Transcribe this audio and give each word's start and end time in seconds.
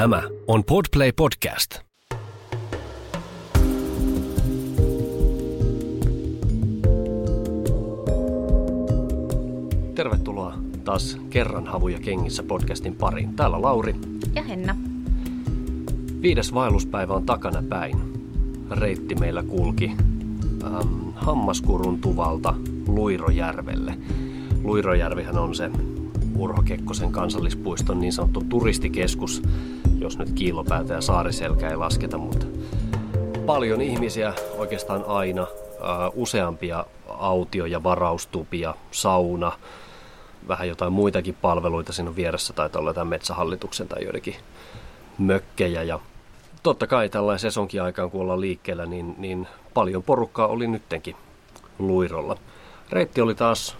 Tämä 0.00 0.22
on 0.46 0.64
Podplay 0.64 1.12
Podcast. 1.12 1.78
Tervetuloa 9.94 10.54
taas 10.84 11.18
kerran 11.30 11.66
havuja 11.66 11.98
kengissä 11.98 12.42
podcastin 12.42 12.94
pariin. 12.94 13.36
Täällä 13.36 13.62
Lauri. 13.62 13.94
Ja 14.34 14.42
Henna. 14.42 14.76
Viides 16.22 16.54
vaelluspäivä 16.54 17.14
on 17.14 17.26
takana 17.26 17.62
päin. 17.68 17.98
Reitti 18.70 19.14
meillä 19.14 19.42
kulki 19.42 19.90
ähm, 20.64 21.10
Hammaskurun 21.14 22.00
tuvalta 22.00 22.54
Luirojärvelle. 22.86 23.98
Luirojärvihän 24.64 25.38
on 25.38 25.54
se 25.54 25.70
Urho 26.36 26.62
Kekkosen 26.62 27.12
kansallispuiston 27.12 28.00
niin 28.00 28.12
sanottu 28.12 28.44
turistikeskus, 28.48 29.42
jos 30.00 30.18
nyt 30.18 30.32
kiilopäätä 30.34 30.94
ja 30.94 31.00
saariselkä 31.00 31.68
ei 31.68 31.76
lasketa, 31.76 32.18
mutta 32.18 32.46
paljon 33.46 33.80
ihmisiä 33.80 34.34
oikeastaan 34.56 35.04
aina, 35.06 35.46
useampia 36.14 36.84
autio- 37.08 37.66
ja 37.66 37.82
varaustupia, 37.82 38.74
sauna, 38.90 39.52
vähän 40.48 40.68
jotain 40.68 40.92
muitakin 40.92 41.36
palveluita 41.42 41.92
siinä 41.92 42.16
vieressä, 42.16 42.52
tai 42.52 42.70
olla 42.76 42.90
jotain 42.90 43.08
metsähallituksen 43.08 43.88
tai 43.88 44.04
joidenkin 44.04 44.36
mökkejä. 45.18 45.82
Ja 45.82 46.00
totta 46.62 46.86
kai 46.86 47.08
tällainen 47.08 47.38
sesonkin 47.38 47.82
aikaan, 47.82 48.10
kun 48.10 48.20
ollaan 48.20 48.40
liikkeellä, 48.40 48.86
niin, 48.86 49.14
niin 49.18 49.48
paljon 49.74 50.02
porukkaa 50.02 50.46
oli 50.46 50.66
nyttenkin 50.66 51.16
luirolla. 51.78 52.36
Reitti 52.90 53.20
oli 53.20 53.34
taas 53.34 53.76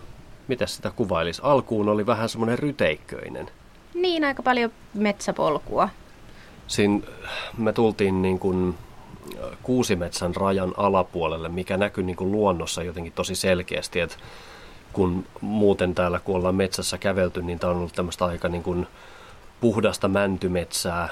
mitä 0.48 0.66
sitä 0.66 0.90
kuvailisi? 0.96 1.40
Alkuun 1.44 1.88
oli 1.88 2.06
vähän 2.06 2.28
semmoinen 2.28 2.58
ryteikköinen. 2.58 3.50
Niin, 3.94 4.24
aika 4.24 4.42
paljon 4.42 4.70
metsäpolkua. 4.94 5.88
Siinä 6.70 7.00
me 7.58 7.72
tultiin 7.72 8.22
niin 8.22 8.38
kuin 8.38 8.74
kuusimetsän 9.62 10.36
rajan 10.36 10.74
alapuolelle, 10.76 11.48
mikä 11.48 11.76
näkyy 11.76 12.04
niin 12.04 12.16
kuin 12.16 12.32
luonnossa 12.32 12.82
jotenkin 12.82 13.12
tosi 13.12 13.34
selkeästi, 13.34 14.00
että 14.00 14.16
kun 14.92 15.26
muuten 15.40 15.94
täällä 15.94 16.20
kun 16.20 16.36
ollaan 16.36 16.54
metsässä 16.54 16.98
kävelty, 16.98 17.42
niin 17.42 17.58
tämä 17.58 17.70
on 17.70 17.76
ollut 17.76 17.92
tämmöistä 17.92 18.24
aika 18.24 18.48
niin 18.48 18.62
kuin 18.62 18.86
puhdasta 19.60 20.08
mäntymetsää, 20.08 21.08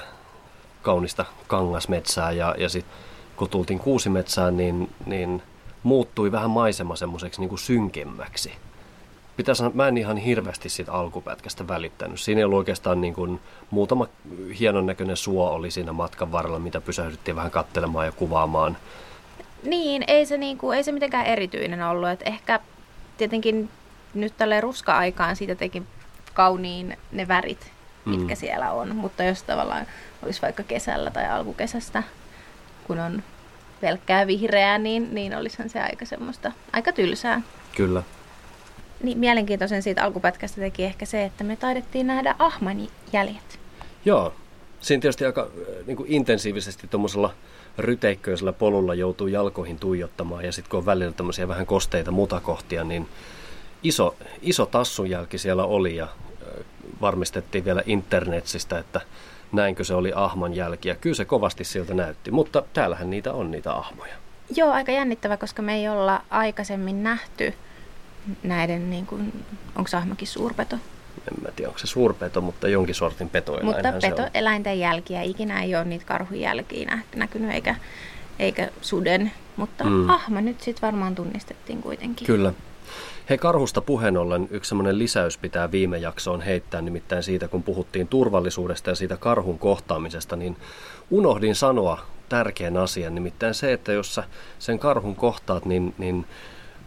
kaunista 0.81 1.25
kangasmetsää. 1.47 2.31
Ja, 2.31 2.55
ja 2.57 2.69
sitten 2.69 2.95
kun 3.35 3.49
tultiin 3.49 3.79
kuusimetsään, 3.79 4.57
niin, 4.57 4.89
niin 5.05 5.41
muuttui 5.83 6.31
vähän 6.31 6.49
maisema 6.49 6.95
semmoiseksi 6.95 7.41
niin 7.41 7.57
synkemmäksi 7.57 8.51
pitää 9.39 9.55
sanoa, 9.55 9.71
mä 9.75 9.87
en 9.87 9.97
ihan 9.97 10.17
hirveästi 10.17 10.69
siitä 10.69 10.93
alkupätkästä 10.93 11.67
välittänyt. 11.67 12.19
Siinä 12.19 12.39
ei 12.39 12.45
ollut 12.45 12.57
oikeastaan 12.57 13.01
niin 13.01 13.13
kuin, 13.13 13.39
muutama 13.69 14.07
hienon 14.59 14.85
näköinen 14.85 15.17
suo 15.17 15.49
oli 15.49 15.71
siinä 15.71 15.93
matkan 15.93 16.31
varrella, 16.31 16.59
mitä 16.59 16.81
pysähdyttiin 16.81 17.35
vähän 17.35 17.51
kattelemaan 17.51 18.05
ja 18.05 18.11
kuvaamaan. 18.11 18.77
Niin, 19.63 20.03
ei 20.07 20.25
se, 20.25 20.37
niin 20.37 20.57
kuin, 20.57 20.77
ei 20.77 20.83
se 20.83 20.91
mitenkään 20.91 21.25
erityinen 21.25 21.83
ollut. 21.83 22.09
Et 22.09 22.21
ehkä 22.25 22.59
tietenkin 23.17 23.69
nyt 24.13 24.33
tälle 24.37 24.61
ruska-aikaan 24.61 25.35
siitä 25.35 25.55
teki 25.55 25.83
kauniin 26.33 26.97
ne 27.11 27.27
värit, 27.27 27.71
mitkä 28.05 28.33
mm. 28.33 28.39
siellä 28.39 28.71
on. 28.71 28.95
Mutta 28.95 29.23
jos 29.23 29.43
tavallaan 29.43 29.85
olisi 30.23 30.41
vaikka 30.41 30.63
kesällä 30.63 31.11
tai 31.11 31.29
alkukesästä, 31.29 32.03
kun 32.87 32.99
on 32.99 33.23
pelkkää 33.81 34.27
vihreää, 34.27 34.77
niin, 34.77 35.15
niin 35.15 35.37
olisihan 35.37 35.69
se 35.69 35.81
aika 35.81 36.05
semmoista, 36.05 36.51
aika 36.73 36.91
tylsää. 36.91 37.41
Kyllä 37.75 38.03
niin 39.03 39.17
mielenkiintoisen 39.17 39.83
siitä 39.83 40.03
alkupätkästä 40.03 40.61
teki 40.61 40.83
ehkä 40.83 41.05
se, 41.05 41.23
että 41.23 41.43
me 41.43 41.55
taidettiin 41.55 42.07
nähdä 42.07 42.35
Ahman 42.39 42.87
jäljet. 43.13 43.59
Joo, 44.05 44.33
siinä 44.79 45.01
tietysti 45.01 45.25
aika 45.25 45.41
äh, 45.41 45.85
niin 45.85 45.97
kuin 45.97 46.11
intensiivisesti 46.11 46.87
tuommoisella 46.87 47.33
ryteikköisellä 47.77 48.53
polulla 48.53 48.93
joutuu 48.93 49.27
jalkoihin 49.27 49.79
tuijottamaan 49.79 50.45
ja 50.45 50.51
sitten 50.51 50.69
kun 50.69 50.77
on 50.77 50.85
välillä 50.85 51.11
tämmöisiä 51.11 51.47
vähän 51.47 51.65
kosteita 51.65 52.11
mutakohtia, 52.11 52.83
niin 52.83 53.07
iso, 53.83 54.15
iso 54.41 54.65
tassunjälki 54.65 55.37
siellä 55.37 55.63
oli 55.63 55.95
ja 55.95 56.03
äh, 56.03 56.65
varmistettiin 57.01 57.65
vielä 57.65 57.83
internetsistä, 57.85 58.79
että 58.79 59.01
näinkö 59.51 59.83
se 59.83 59.93
oli 59.93 60.11
ahman 60.15 60.53
jälki 60.53 60.89
ja 60.89 60.95
kyllä 60.95 61.15
se 61.15 61.25
kovasti 61.25 61.63
siltä 61.63 61.93
näytti, 61.93 62.31
mutta 62.31 62.63
täällähän 62.73 63.09
niitä 63.09 63.33
on 63.33 63.51
niitä 63.51 63.73
ahmoja. 63.73 64.13
Joo, 64.55 64.71
aika 64.71 64.91
jännittävä, 64.91 65.37
koska 65.37 65.61
me 65.61 65.75
ei 65.75 65.89
olla 65.89 66.21
aikaisemmin 66.29 67.03
nähty 67.03 67.53
näiden, 68.43 68.89
niin 68.89 69.05
kuin, 69.05 69.45
onko 69.75 69.87
sahmakin 69.87 70.27
suurpeto? 70.27 70.75
En 71.31 71.43
mä 71.43 71.49
tiedä, 71.55 71.69
onko 71.69 71.79
se 71.79 71.87
suurpeto, 71.87 72.41
mutta 72.41 72.67
jonkin 72.67 72.95
sortin 72.95 73.29
petoeläin 73.29 73.65
Mutta 73.65 73.93
petoeläinten 74.01 74.79
jälkiä 74.79 75.21
ikinä 75.21 75.63
ei 75.63 75.75
ole 75.75 75.85
niitä 75.85 76.05
karhujälkiä 76.05 76.99
näkynyt 77.15 77.51
eikä, 77.51 77.75
eikä 78.39 78.69
suden, 78.81 79.31
mutta 79.55 79.83
mm. 79.83 80.09
ahma 80.09 80.41
nyt 80.41 80.61
sitten 80.61 80.81
varmaan 80.81 81.15
tunnistettiin 81.15 81.81
kuitenkin. 81.81 82.27
Kyllä. 82.27 82.53
Hei 83.29 83.37
karhusta 83.37 83.81
puheen 83.81 84.17
ollen 84.17 84.47
yksi 84.51 84.69
semmoinen 84.69 84.99
lisäys 84.99 85.37
pitää 85.37 85.71
viime 85.71 85.97
jaksoon 85.97 86.41
heittää, 86.41 86.81
nimittäin 86.81 87.23
siitä 87.23 87.47
kun 87.47 87.63
puhuttiin 87.63 88.07
turvallisuudesta 88.07 88.89
ja 88.89 88.95
siitä 88.95 89.17
karhun 89.17 89.59
kohtaamisesta, 89.59 90.35
niin 90.35 90.57
unohdin 91.09 91.55
sanoa 91.55 92.05
tärkeän 92.29 92.77
asian, 92.77 93.15
nimittäin 93.15 93.53
se, 93.53 93.73
että 93.73 93.91
jos 93.91 94.15
sä 94.15 94.23
sen 94.59 94.79
karhun 94.79 95.15
kohtaat, 95.15 95.65
niin, 95.65 95.95
niin 95.97 96.25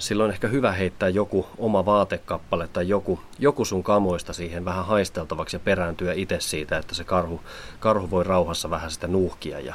silloin 0.02 0.30
ehkä 0.30 0.48
hyvä 0.48 0.72
heittää 0.72 1.08
joku 1.08 1.46
oma 1.58 1.84
vaatekappale 1.84 2.68
tai 2.68 2.88
joku, 2.88 3.20
joku 3.38 3.64
sun 3.64 3.82
kamoista 3.82 4.32
siihen 4.32 4.64
vähän 4.64 4.86
haisteltavaksi 4.86 5.56
ja 5.56 5.60
perääntyä 5.60 6.12
itse 6.12 6.40
siitä, 6.40 6.78
että 6.78 6.94
se 6.94 7.04
karhu, 7.04 7.40
karhu 7.80 8.10
voi 8.10 8.24
rauhassa 8.24 8.70
vähän 8.70 8.90
sitä 8.90 9.06
nuuhkia 9.06 9.60
ja, 9.60 9.74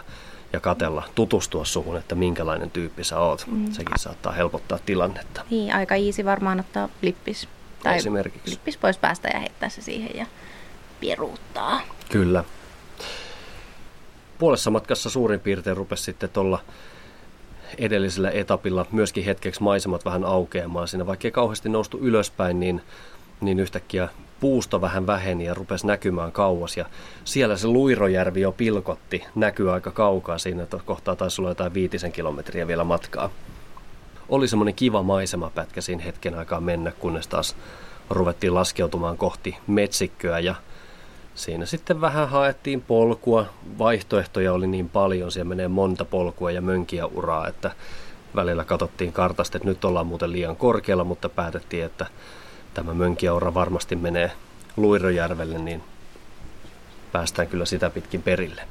ja 0.53 0.59
katella, 0.59 1.03
tutustua 1.15 1.65
suhun, 1.65 1.97
että 1.97 2.15
minkälainen 2.15 2.71
tyyppi 2.71 3.03
sä 3.03 3.19
oot. 3.19 3.45
Mm. 3.47 3.71
Sekin 3.71 3.99
saattaa 3.99 4.31
helpottaa 4.31 4.79
tilannetta. 4.85 5.41
Niin, 5.49 5.75
aika 5.75 5.95
easy 5.95 6.25
varmaan 6.25 6.59
ottaa 6.59 6.89
lippis. 7.01 7.47
Tai 7.83 7.97
Esimerkiksi. 7.97 8.51
lippis 8.51 8.77
pois 8.77 8.97
päästä 8.97 9.29
ja 9.33 9.39
heittää 9.39 9.69
se 9.69 9.81
siihen 9.81 10.11
ja 10.15 10.25
pieruuttaa. 10.99 11.81
Kyllä. 12.09 12.43
Puolessa 14.37 14.71
matkassa 14.71 15.09
suurin 15.09 15.39
piirtein 15.39 15.77
rupesi 15.77 16.03
sitten 16.03 16.29
tuolla 16.29 16.59
edellisellä 17.77 18.31
etapilla 18.31 18.85
myöskin 18.91 19.23
hetkeksi 19.23 19.63
maisemat 19.63 20.05
vähän 20.05 20.25
aukeamaan 20.25 20.87
siinä. 20.87 21.05
Vaikka 21.05 21.27
ei 21.27 21.31
kauheasti 21.31 21.69
noustu 21.69 21.99
ylöspäin, 21.99 22.59
niin, 22.59 22.81
niin 23.41 23.59
yhtäkkiä 23.59 24.09
puusto 24.39 24.81
vähän 24.81 25.07
väheni 25.07 25.45
ja 25.45 25.53
rupesi 25.53 25.87
näkymään 25.87 26.31
kauas. 26.31 26.77
Ja 26.77 26.85
siellä 27.23 27.57
se 27.57 27.67
Luirojärvi 27.67 28.41
jo 28.41 28.51
pilkotti, 28.51 29.23
näkyy 29.35 29.73
aika 29.73 29.91
kaukaa 29.91 30.37
siinä, 30.37 30.63
että 30.63 30.79
kohtaa 30.85 31.15
taisi 31.15 31.41
olla 31.41 31.51
jotain 31.51 31.73
viitisen 31.73 32.11
kilometriä 32.11 32.67
vielä 32.67 32.83
matkaa. 32.83 33.29
Oli 34.29 34.47
semmoinen 34.47 34.75
kiva 34.75 35.03
maisemapätkä 35.03 35.81
siinä 35.81 36.03
hetken 36.03 36.35
aikaa 36.35 36.61
mennä, 36.61 36.91
kunnes 36.91 37.27
taas 37.27 37.55
ruvettiin 38.09 38.53
laskeutumaan 38.53 39.17
kohti 39.17 39.57
metsikköä 39.67 40.39
ja 40.39 40.55
siinä 41.37 41.65
sitten 41.65 42.01
vähän 42.01 42.29
haettiin 42.29 42.81
polkua. 42.81 43.45
Vaihtoehtoja 43.77 44.53
oli 44.53 44.67
niin 44.67 44.89
paljon, 44.89 45.31
siellä 45.31 45.49
menee 45.49 45.67
monta 45.67 46.05
polkua 46.05 46.51
ja 46.51 46.61
mönkiä 46.61 47.05
uraa, 47.05 47.47
että 47.47 47.71
välillä 48.35 48.63
katsottiin 48.63 49.13
kartasta, 49.13 49.57
että 49.57 49.69
nyt 49.69 49.85
ollaan 49.85 50.07
muuten 50.07 50.31
liian 50.31 50.55
korkealla, 50.55 51.03
mutta 51.03 51.29
päätettiin, 51.29 51.85
että 51.85 52.05
tämä 52.73 52.93
mönkiäura 52.93 53.53
varmasti 53.53 53.95
menee 53.95 54.31
Luirojärvelle, 54.77 55.59
niin 55.59 55.83
päästään 57.11 57.47
kyllä 57.47 57.65
sitä 57.65 57.89
pitkin 57.89 58.21
perille. 58.21 58.61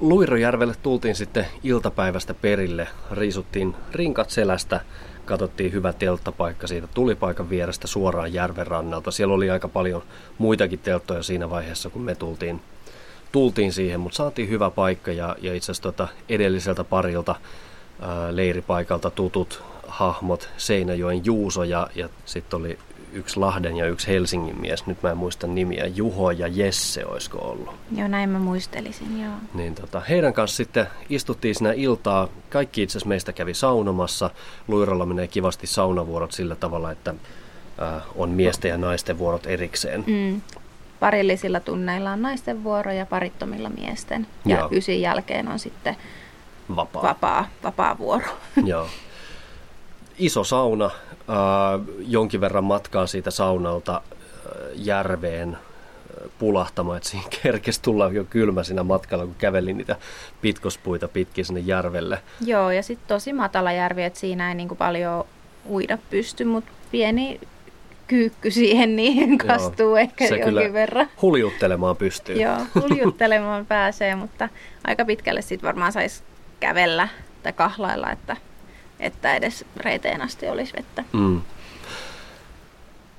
Luirojärvelle 0.00 0.74
tultiin 0.82 1.14
sitten 1.14 1.46
iltapäivästä 1.62 2.34
perille, 2.34 2.88
riisuttiin 3.10 3.76
rinkat 3.92 4.30
selästä, 4.30 4.80
katsottiin 5.24 5.72
hyvä 5.72 5.92
telttapaikka 5.92 6.66
siitä 6.66 6.86
tulipaikan 6.94 7.50
vierestä 7.50 7.86
suoraan 7.86 8.32
järven 8.32 8.66
rannalta. 8.66 9.10
Siellä 9.10 9.34
oli 9.34 9.50
aika 9.50 9.68
paljon 9.68 10.02
muitakin 10.38 10.78
telttoja 10.78 11.22
siinä 11.22 11.50
vaiheessa, 11.50 11.90
kun 11.90 12.02
me 12.02 12.14
tultiin, 12.14 12.60
tultiin 13.32 13.72
siihen, 13.72 14.00
mutta 14.00 14.16
saatiin 14.16 14.48
hyvä 14.48 14.70
paikka 14.70 15.12
ja, 15.12 15.36
ja 15.40 15.54
itse 15.54 15.72
asiassa 15.72 15.82
tota 15.82 16.08
edelliseltä 16.28 16.84
parilta 16.84 17.34
ää, 18.00 18.36
leiripaikalta 18.36 19.10
tutut 19.10 19.62
hahmot, 19.86 20.48
Seinäjoen 20.56 21.24
Juuso 21.24 21.64
ja, 21.64 21.90
ja 21.94 22.08
sitten 22.24 22.60
oli 22.60 22.78
yksi 23.14 23.40
Lahden 23.40 23.76
ja 23.76 23.86
yksi 23.86 24.08
Helsingin 24.08 24.60
mies, 24.60 24.86
nyt 24.86 25.02
mä 25.02 25.10
en 25.10 25.16
muista 25.16 25.46
nimiä, 25.46 25.86
Juho 25.86 26.30
ja 26.30 26.48
Jesse 26.48 27.06
olisiko 27.06 27.38
ollut. 27.38 27.74
Joo, 27.96 28.08
näin 28.08 28.30
mä 28.30 28.38
muistelisin, 28.38 29.22
joo. 29.22 29.32
Niin 29.54 29.74
tota, 29.74 30.00
heidän 30.00 30.32
kanssa 30.32 30.56
sitten 30.56 30.86
istuttiin 31.08 31.54
siinä 31.54 31.72
iltaa, 31.72 32.28
kaikki 32.50 32.82
itse 32.82 32.92
asiassa 32.92 33.08
meistä 33.08 33.32
kävi 33.32 33.54
saunomassa, 33.54 34.30
Luiralla 34.68 35.06
menee 35.06 35.28
kivasti 35.28 35.66
saunavuorot 35.66 36.32
sillä 36.32 36.56
tavalla, 36.56 36.90
että 36.90 37.14
äh, 37.82 38.02
on 38.16 38.30
miesten 38.30 38.68
ja 38.68 38.78
naisten 38.78 39.18
vuorot 39.18 39.46
erikseen. 39.46 40.04
Mm. 40.06 40.40
Parillisilla 41.00 41.60
tunneilla 41.60 42.10
on 42.10 42.22
naisten 42.22 42.64
vuoro 42.64 42.92
ja 42.92 43.06
parittomilla 43.06 43.68
miesten. 43.68 44.26
Ja 44.44 44.58
Joo. 44.58 44.68
ysin 44.72 45.00
jälkeen 45.00 45.48
on 45.48 45.58
sitten 45.58 45.96
vapaa, 46.76 47.02
vapaa, 47.02 47.48
vapaa 47.64 47.98
vuoro. 47.98 48.26
Joo. 48.64 48.88
Iso 50.18 50.44
sauna, 50.44 50.84
äh, 50.84 51.80
jonkin 51.98 52.40
verran 52.40 52.64
matkaa 52.64 53.06
siitä 53.06 53.30
saunalta 53.30 53.96
äh, 53.96 54.52
järveen, 54.74 55.58
pulahtamaan, 56.38 56.96
että 56.96 57.08
siinä 57.08 57.26
kerkesi 57.42 57.82
tulla 57.82 58.10
jo 58.12 58.24
kylmä 58.24 58.62
siinä 58.62 58.82
matkalla, 58.82 59.24
kun 59.24 59.34
kävelin 59.38 59.76
niitä 59.76 59.96
pitkospuita 60.40 61.08
pitkin 61.08 61.44
sinne 61.44 61.60
järvelle. 61.60 62.18
Joo, 62.40 62.70
ja 62.70 62.82
sitten 62.82 63.08
tosi 63.08 63.32
matala 63.32 63.72
järvi, 63.72 64.02
että 64.02 64.18
siinä 64.18 64.48
ei 64.48 64.54
niinku 64.54 64.74
paljon 64.74 65.24
uida 65.68 65.98
pysty, 66.10 66.44
mutta 66.44 66.70
pieni 66.90 67.40
kyykky 68.08 68.50
siihen 68.50 68.96
niin 68.96 69.38
kastuu 69.38 69.86
Joo, 69.86 69.96
ehkä 69.96 70.28
se 70.28 70.36
jonkin 70.36 70.72
verran. 70.72 71.08
huljuttelemaan 71.22 71.96
pystyy. 71.96 72.42
Joo, 72.42 72.58
huljuttelemaan 72.82 73.66
pääsee, 73.66 74.14
mutta 74.14 74.48
aika 74.84 75.04
pitkälle 75.04 75.42
sitten 75.42 75.66
varmaan 75.66 75.92
saisi 75.92 76.22
kävellä 76.60 77.08
tai 77.42 77.52
kahlailla, 77.52 78.10
että, 78.10 78.36
että 79.00 79.34
edes 79.34 79.64
reiteen 79.76 80.22
asti 80.22 80.48
olisi 80.48 80.72
vettä. 80.76 81.04
Mm. 81.12 81.40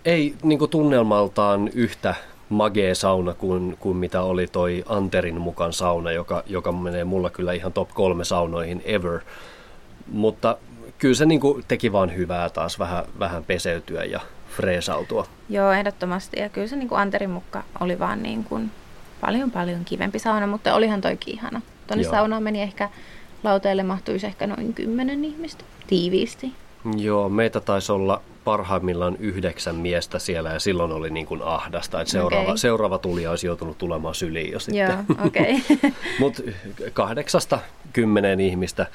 Ei 0.06 0.36
niin 0.44 0.70
tunnelmaltaan 0.70 1.68
yhtä 1.74 2.16
magee 2.50 2.96
sauna 2.96 3.34
kuin, 3.34 3.78
kuin 3.80 3.98
mitä 3.98 4.22
oli 4.22 4.48
toi 4.48 4.84
Anterin 4.88 5.42
mukaan 5.42 5.74
sauna, 5.74 6.12
joka, 6.12 6.44
joka 6.48 6.72
menee 6.72 7.04
mulla 7.04 7.30
kyllä 7.30 7.54
ihan 7.54 7.74
top 7.74 7.90
kolme 7.94 8.24
saunoihin 8.26 8.82
ever. 8.86 9.20
Mutta 10.12 10.58
kyllä 10.98 11.16
se 11.16 11.26
niin 11.26 11.42
teki 11.68 11.92
vaan 11.92 12.16
hyvää 12.16 12.50
taas 12.50 12.80
vähän, 12.80 13.04
vähän 13.20 13.44
peseytyä 13.44 14.04
ja 14.04 14.20
freesautua. 14.50 15.26
Joo, 15.50 15.72
ehdottomasti. 15.72 16.40
Ja 16.40 16.50
kyllä 16.50 16.68
se 16.68 16.76
niin 16.76 16.90
kuin 16.90 17.00
Anterin 17.00 17.30
mukka 17.30 17.64
oli 17.80 18.00
vaan 18.00 18.24
niin 18.24 18.44
kuin 18.44 18.72
paljon 19.22 19.52
paljon 19.52 19.86
kivempi 19.86 20.20
sauna, 20.20 20.48
mutta 20.48 20.76
olihan 20.76 21.02
toikin 21.02 21.34
ihana. 21.34 21.62
Tuonne 21.88 22.04
Joo. 22.04 22.12
saunaan 22.12 22.44
meni 22.44 22.62
ehkä, 22.62 22.90
lauteille 23.46 23.84
mahtuisi 23.84 24.26
ehkä 24.26 24.48
noin 24.48 24.74
kymmenen 24.74 25.26
ihmistä 25.26 25.64
tiiviisti. 25.88 26.52
Joo, 26.98 27.30
meitä 27.30 27.60
taisi 27.60 27.92
olla 27.92 28.22
parhaimmillaan 28.44 29.16
yhdeksän 29.20 29.76
miestä 29.76 30.20
siellä 30.20 30.50
ja 30.50 30.60
silloin 30.60 30.92
oli 30.92 31.10
niin 31.10 31.26
kuin 31.26 31.42
ahdasta, 31.42 32.02
että 32.02 32.12
seuraava, 32.12 32.44
okay. 32.44 32.58
seuraava 32.58 32.98
tuli 32.98 33.28
olisi 33.28 33.48
joutunut 33.48 33.78
tulemaan 33.78 34.16
syliin 34.16 34.52
jo 34.52 34.60
sitten. 34.60 35.06
Joo, 35.10 35.28
okay. 35.28 35.80
Mutta 36.20 36.44
kahdeksasta 36.94 37.60
kymmeneen 37.94 38.40
ihmistä 38.40 38.86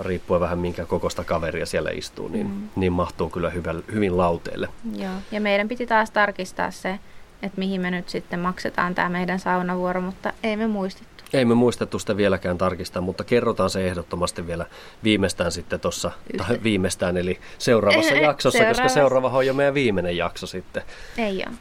riippuen 0.00 0.40
vähän 0.40 0.58
minkä 0.58 0.84
kokosta 0.84 1.24
kaveria 1.24 1.66
siellä 1.66 1.90
istuu, 1.90 2.28
niin, 2.28 2.46
mm. 2.46 2.68
niin 2.76 2.92
mahtuu 2.92 3.30
kyllä 3.30 3.50
hyvä, 3.50 3.74
hyvin 3.92 4.16
lauteille. 4.16 4.68
Joo, 4.96 5.12
ja 5.32 5.40
meidän 5.40 5.68
piti 5.68 5.86
taas 5.86 6.10
tarkistaa 6.10 6.70
se, 6.70 6.98
että 7.42 7.58
mihin 7.58 7.80
me 7.80 7.90
nyt 7.90 8.08
sitten 8.08 8.40
maksetaan 8.40 8.94
tämä 8.94 9.08
meidän 9.08 9.38
saunavuoro, 9.38 10.00
mutta 10.00 10.32
ei 10.42 10.56
me 10.56 10.66
muistettu. 10.66 11.24
Ei 11.32 11.44
me 11.44 11.54
muistettu 11.54 11.98
sitä 11.98 12.16
vieläkään 12.16 12.58
tarkistaa, 12.58 13.02
mutta 13.02 13.24
kerrotaan 13.24 13.70
se 13.70 13.86
ehdottomasti 13.86 14.46
vielä 14.46 14.66
viimeistään 15.04 15.52
sitten 15.52 15.80
tuossa, 15.80 16.10
tai 16.36 16.58
viimeistään 16.62 17.16
eli 17.16 17.40
seuraavassa 17.58 18.14
jaksossa, 18.28 18.58
seuraavassa. 18.58 18.82
koska 18.82 18.94
seuraava 18.94 19.28
on 19.28 19.46
jo 19.46 19.54
meidän 19.54 19.74
viimeinen 19.74 20.16
jakso 20.16 20.46
sitten. 20.46 20.82
Ei 21.18 21.44
ole. 21.46 21.56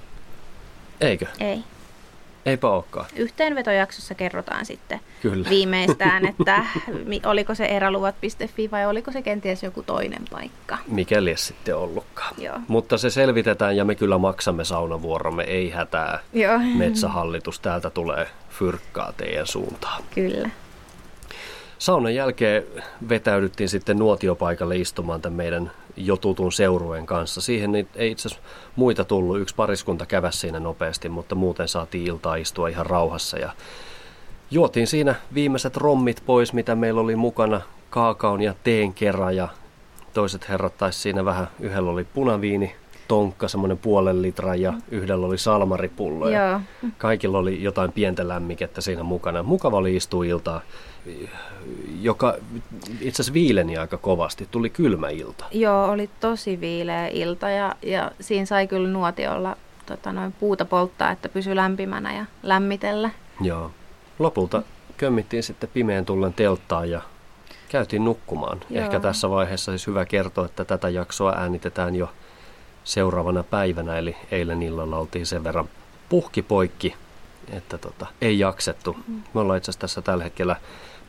Eikö? 1.01 1.25
Ei. 1.39 1.63
Eipä 2.45 2.69
olekaan. 2.69 3.05
Yhteenvetojaksossa 3.15 4.15
kerrotaan 4.15 4.65
sitten 4.65 4.99
Kyllä. 5.21 5.49
viimeistään, 5.49 6.25
että 6.39 6.65
oliko 7.25 7.55
se 7.55 7.65
eräluvat.fi 7.65 8.71
vai 8.71 8.85
oliko 8.85 9.11
se 9.11 9.21
kenties 9.21 9.63
joku 9.63 9.83
toinen 9.83 10.21
paikka. 10.31 10.77
Mikäli 10.87 11.37
sitten 11.37 11.75
ollutkaan. 11.75 12.35
Joo. 12.37 12.59
Mutta 12.67 12.97
se 12.97 13.09
selvitetään 13.09 13.77
ja 13.77 13.85
me 13.85 13.95
kyllä 13.95 14.17
maksamme 14.17 14.63
saunavuoromme, 14.65 15.43
ei 15.43 15.69
hätää. 15.69 16.19
Joo. 16.33 16.59
Metsähallitus 16.75 17.59
täältä 17.59 17.89
tulee 17.89 18.27
fyrkkaa 18.49 19.13
teidän 19.17 19.47
suuntaan. 19.47 20.03
Kyllä. 20.15 20.49
Saunan 21.77 22.15
jälkeen 22.15 22.63
vetäydyttiin 23.09 23.69
sitten 23.69 23.99
nuotiopaikalle 23.99 24.75
istumaan 24.75 25.21
tämän 25.21 25.37
meidän 25.37 25.71
jo 25.97 26.17
tutun 26.17 26.51
seurueen 26.51 27.05
kanssa. 27.05 27.41
Siihen 27.41 27.75
ei 27.75 28.11
itse 28.11 28.27
asiassa 28.27 28.45
muita 28.75 29.05
tullut. 29.05 29.39
Yksi 29.39 29.55
pariskunta 29.55 30.05
käväsi 30.05 30.37
siinä 30.37 30.59
nopeasti, 30.59 31.09
mutta 31.09 31.35
muuten 31.35 31.67
saatiin 31.67 32.07
iltaa 32.07 32.35
istua 32.35 32.67
ihan 32.67 32.85
rauhassa. 32.85 33.37
Ja 33.37 33.51
juotiin 34.51 34.87
siinä 34.87 35.15
viimeiset 35.33 35.77
rommit 35.77 36.23
pois, 36.25 36.53
mitä 36.53 36.75
meillä 36.75 37.01
oli 37.01 37.15
mukana, 37.15 37.61
kaakaon 37.89 38.41
ja 38.41 38.55
teen 38.63 38.93
kerran. 38.93 39.35
Ja 39.35 39.47
toiset 40.13 40.49
herrat 40.49 40.77
taisi 40.77 40.99
siinä 40.99 41.25
vähän, 41.25 41.47
yhdellä 41.59 41.91
oli 41.91 42.03
punaviini, 42.03 42.75
tonkka, 43.13 43.47
semmoinen 43.47 43.77
puolen 43.77 44.21
litran 44.21 44.61
ja 44.61 44.73
yhdellä 44.91 45.25
oli 45.25 45.37
salmaripullo. 45.37 46.29
Ja 46.29 46.61
kaikilla 46.97 47.37
oli 47.37 47.63
jotain 47.63 47.91
pientä 47.91 48.27
lämmikettä 48.27 48.81
siinä 48.81 49.03
mukana. 49.03 49.43
Mukava 49.43 49.77
oli 49.77 49.95
istua 49.95 50.25
iltaa 50.25 50.61
joka 52.01 52.35
itse 53.01 53.21
asiassa 53.21 53.33
viileni 53.33 53.77
aika 53.77 53.97
kovasti. 53.97 54.47
Tuli 54.51 54.69
kylmä 54.69 55.09
ilta. 55.09 55.45
Joo, 55.51 55.85
oli 55.85 56.09
tosi 56.19 56.59
viileä 56.59 57.07
ilta 57.07 57.49
ja, 57.49 57.75
ja 57.81 58.11
siinä 58.19 58.45
sai 58.45 58.67
kyllä 58.67 58.89
nuotiolla 58.89 59.57
tota, 59.85 60.13
noin 60.13 60.31
puuta 60.31 60.65
polttaa, 60.65 61.11
että 61.11 61.29
pysyi 61.29 61.55
lämpimänä 61.55 62.15
ja 62.17 62.25
lämmitellä. 62.43 63.09
Joo. 63.41 63.71
Lopulta 64.19 64.63
kömmittiin 64.97 65.43
sitten 65.43 65.69
pimeän 65.73 66.05
tullen 66.05 66.33
telttaan 66.33 66.89
ja 66.89 67.01
käytiin 67.69 68.05
nukkumaan. 68.05 68.59
Joo. 68.69 68.83
Ehkä 68.83 68.99
tässä 68.99 69.29
vaiheessa 69.29 69.71
siis 69.71 69.87
hyvä 69.87 70.05
kertoa, 70.05 70.45
että 70.45 70.65
tätä 70.65 70.89
jaksoa 70.89 71.33
äänitetään 71.37 71.95
jo 71.95 72.09
seuraavana 72.83 73.43
päivänä, 73.43 73.97
eli 73.97 74.15
eilen 74.31 74.63
illalla 74.63 74.97
oltiin 74.97 75.25
sen 75.25 75.43
verran 75.43 75.69
puhki 76.09 76.41
poikki, 76.41 76.95
että 77.49 77.77
tota, 77.77 78.05
ei 78.21 78.39
jaksettu. 78.39 78.97
Me 79.33 79.39
ollaan 79.39 79.57
itse 79.57 79.71
asiassa 79.71 79.81
tässä 79.81 80.01
tällä 80.01 80.23
hetkellä 80.23 80.55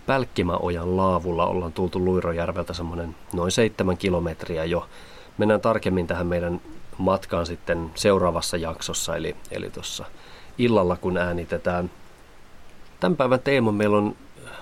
Pälkkimäojan 0.06 0.97
laavulla 0.97 1.47
ollaan 1.47 1.73
tultu 1.73 2.05
Luirojärveltä 2.05 2.73
semmoinen 2.73 3.17
noin 3.32 3.50
seitsemän 3.50 3.97
kilometriä 3.97 4.65
jo. 4.65 4.88
Mennään 5.38 5.61
tarkemmin 5.61 6.06
tähän 6.06 6.26
meidän 6.26 6.61
matkaan 6.99 7.47
sitten 7.47 7.91
seuraavassa 7.94 8.56
jaksossa, 8.56 9.17
eli, 9.17 9.37
eli 9.50 9.71
tuossa 9.71 10.05
illalla 10.59 10.97
kun 10.97 11.17
äänitetään. 11.17 11.91
Tämän 13.00 13.17
päivän 13.17 13.41
teema 13.41 13.73
meillä 13.73 13.97
on 13.97 14.17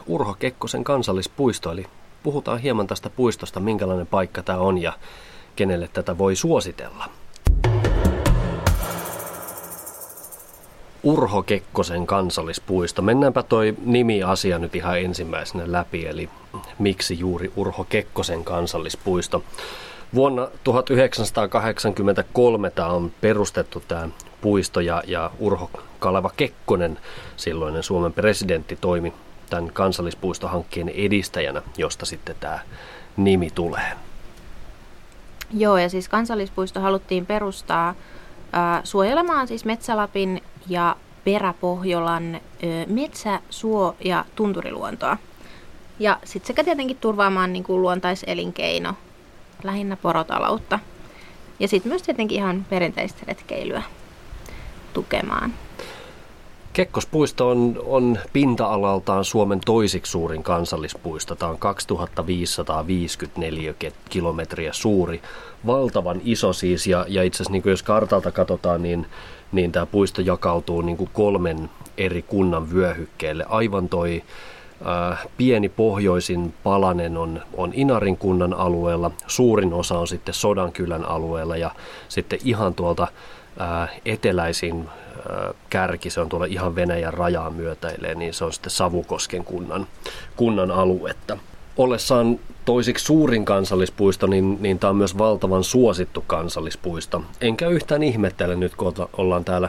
Urho 0.07 0.35
Kekkosen 0.35 0.85
kansallispuisto, 0.85 1.73
eli 1.73 1.87
puhutaan 2.23 2.59
hieman 2.59 2.87
tästä 2.87 3.11
puistosta, 3.11 3.61
minkälainen 3.61 4.07
paikka 4.07 4.43
tämä 4.43 4.59
on 4.59 4.79
ja 4.79 4.93
kenelle 5.57 5.89
tätä 5.93 6.19
voi 6.19 6.37
suositella. 6.37 7.09
Urho 11.03 11.43
Kekkosen 11.43 12.07
kansallispuisto. 12.07 13.03
Mennäänpä 13.03 13.43
toi 13.43 13.75
nimi-asia 13.85 14.59
nyt 14.59 14.77
ihan 14.77 15.01
ensimmäisenä 15.01 15.65
läpi, 15.67 16.07
eli 16.07 16.29
miksi 16.79 17.19
juuri 17.19 17.53
Urho 17.57 17.85
Kekkosen 17.85 18.45
kansallispuisto. 18.45 19.45
Vuonna 20.15 20.49
1983 20.65 22.71
tämä 22.71 22.89
on 22.89 23.13
perustettu 23.21 23.83
tämä 23.89 24.09
puisto 24.41 24.81
ja, 24.81 25.03
ja 25.07 25.31
Urho 25.39 25.71
Kaleva 25.99 26.31
Kekkonen, 26.37 26.99
silloinen 27.37 27.83
Suomen 27.83 28.13
presidentti, 28.13 28.79
toimi 28.81 29.13
tämän 29.51 29.73
kansallispuistohankkeen 29.73 30.89
edistäjänä, 30.89 31.63
josta 31.77 32.07
sitten 32.07 32.37
tämä 32.41 32.59
nimi 33.17 33.51
tulee. 33.51 33.93
Joo, 35.53 35.79
ja 35.79 35.89
siis 35.89 36.09
kansallispuisto 36.09 36.81
haluttiin 36.81 37.27
perustaa 37.27 37.89
äh, 37.89 37.95
suojelemaan 38.85 39.49
siis 39.49 39.65
Metsälapin 39.65 40.43
ja 40.69 40.97
Peräpohjolan 41.25 42.41
metsä-, 42.87 43.41
suo- 43.51 43.97
ja 44.05 44.25
tunturiluontoa. 44.37 45.17
Ja 45.99 46.19
sitten 46.25 46.47
sekä 46.47 46.65
tietenkin 46.65 46.97
turvaamaan 46.97 47.53
niin 47.53 47.65
kuin 47.65 47.83
luontaiselinkeino, 47.83 48.95
lähinnä 49.63 49.97
porotaloutta. 49.97 50.79
Ja 51.61 51.69
sitten 51.69 51.93
myös 51.93 52.03
tietenkin 52.03 52.39
ihan 52.39 52.67
perinteistä 52.71 53.21
retkeilyä 53.29 53.83
tukemaan. 54.93 55.55
Kekkospuisto 56.73 57.49
on, 57.49 57.83
on 57.87 58.19
pinta-alaltaan 58.33 59.25
Suomen 59.25 59.61
toisiksi 59.67 60.13
suurin 60.13 60.43
kansallispuisto. 60.43 61.35
Tämä 61.35 61.51
on 61.51 61.59
2554 61.59 63.75
kilometriä 64.11 64.73
suuri, 64.73 65.23
valtavan 65.67 66.21
iso 66.25 66.53
siis. 66.53 66.87
Ja, 66.87 67.05
ja 67.09 67.23
itse 67.23 67.37
asiassa 67.37 67.53
niin 67.53 67.63
jos 67.67 67.83
kartalta 67.83 68.33
katsotaan, 68.33 68.83
niin 68.83 69.07
niin 69.53 69.73
tämä 69.73 69.87
puisto 69.87 70.21
jakautuu 70.21 70.83
niin 70.83 70.97
kuin 70.97 71.11
kolmen 71.13 71.71
eri 71.99 72.23
kunnan 72.23 72.73
vyöhykkeelle. 72.73 73.45
Aivan 73.49 73.89
toi 73.89 74.23
äh, 74.87 75.27
pieni 75.37 75.69
pohjoisin 75.69 76.55
palanen 76.63 77.17
on, 77.17 77.43
on 77.55 77.71
Inarin 77.75 78.17
kunnan 78.17 78.55
alueella, 78.55 79.11
suurin 79.27 79.73
osa 79.73 79.99
on 79.99 80.09
sitten 80.09 80.35
Sodankylän 80.35 81.05
alueella 81.05 81.57
ja 81.57 81.71
sitten 82.09 82.39
ihan 82.45 82.75
tuolta 82.75 83.09
eteläisin 84.05 84.89
äh, 85.17 85.55
kärki, 85.71 86.11
se 86.11 86.21
on 86.21 86.29
tuolla 86.29 86.47
ihan 86.47 86.75
Venäjän 86.75 87.15
rajaa 87.15 87.51
myötäilee, 87.51 88.15
niin 88.15 88.35
se 88.35 88.45
on 88.45 88.53
sitten 88.53 88.71
Savukosken 88.71 89.45
kunnan, 89.45 89.87
kunnan 90.37 90.71
aluetta. 90.71 91.39
Ollessaan 91.77 92.39
toisiksi 92.65 93.05
suurin 93.05 93.45
kansallispuisto, 93.45 94.27
niin, 94.27 94.59
niin 94.61 94.79
tämä 94.79 94.89
on 94.89 94.97
myös 94.97 95.19
valtavan 95.19 95.65
suosittu 95.65 96.25
kansallispuisto. 96.27 97.25
Enkä 97.41 97.69
yhtään 97.69 98.03
ihmettele 98.03 98.57
nyt, 98.57 98.75
kun 98.75 98.95
ollaan 99.17 99.45
täällä 99.45 99.69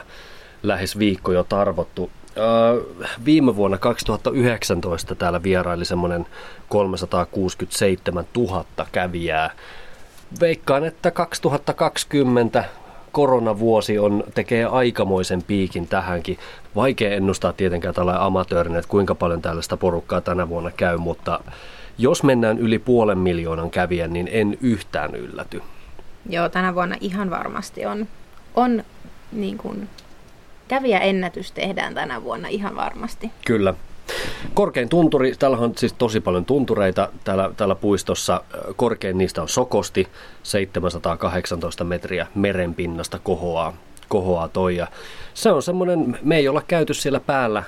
lähes 0.62 0.98
viikko 0.98 1.32
jo 1.32 1.44
tarvottu. 1.44 2.10
Äh, 2.38 3.04
viime 3.24 3.56
vuonna 3.56 3.78
2019 3.78 5.14
täällä 5.14 5.42
vieraili 5.42 5.84
semmoinen 5.84 6.26
367 6.68 8.24
000 8.36 8.64
kävijää. 8.92 9.50
Veikkaan, 10.40 10.84
että 10.84 11.10
2020 11.10 12.64
koronavuosi 13.14 13.98
on, 13.98 14.24
tekee 14.34 14.64
aikamoisen 14.64 15.42
piikin 15.42 15.88
tähänkin. 15.88 16.38
Vaikea 16.74 17.10
ennustaa 17.14 17.52
tietenkään 17.52 17.94
tällä 17.94 18.24
amatöörinä, 18.24 18.78
että 18.78 18.88
kuinka 18.88 19.14
paljon 19.14 19.42
tällaista 19.42 19.76
porukkaa 19.76 20.20
tänä 20.20 20.48
vuonna 20.48 20.70
käy, 20.70 20.96
mutta 20.96 21.40
jos 21.98 22.22
mennään 22.22 22.58
yli 22.58 22.78
puolen 22.78 23.18
miljoonan 23.18 23.70
kävijän, 23.70 24.12
niin 24.12 24.28
en 24.32 24.58
yhtään 24.60 25.14
ylläty. 25.14 25.62
Joo, 26.28 26.48
tänä 26.48 26.74
vuonna 26.74 26.96
ihan 27.00 27.30
varmasti 27.30 27.86
on, 27.86 28.08
on 28.54 28.84
niin 29.32 29.58
kuin, 29.58 29.88
kävijäennätys 30.68 31.52
tehdään 31.52 31.94
tänä 31.94 32.22
vuonna 32.22 32.48
ihan 32.48 32.76
varmasti. 32.76 33.30
Kyllä. 33.46 33.74
Korkein 34.54 34.88
tunturi, 34.88 35.34
täällä 35.38 35.56
on 35.56 35.72
siis 35.76 35.92
tosi 35.92 36.20
paljon 36.20 36.44
tuntureita 36.44 37.08
täällä, 37.24 37.50
täällä 37.56 37.74
puistossa. 37.74 38.44
Korkein 38.76 39.18
niistä 39.18 39.42
on 39.42 39.48
Sokosti, 39.48 40.08
718 40.42 41.84
metriä 41.84 42.26
merenpinnasta 42.34 43.18
kohoaa, 43.18 43.72
kohoaa 44.08 44.48
toi. 44.48 44.76
Ja 44.76 44.86
se 45.34 45.52
on 45.52 45.62
semmoinen, 45.62 46.18
me 46.22 46.36
ei 46.36 46.48
olla 46.48 46.62
käyty 46.68 46.94
siellä 46.94 47.20
päällä, 47.20 47.62